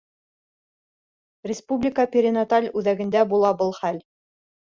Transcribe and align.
Республика 1.51 2.07
перинаталь 2.15 2.71
үҙәгендә 2.81 3.23
була 3.35 3.55
был 3.63 3.75
хәл. 3.83 4.01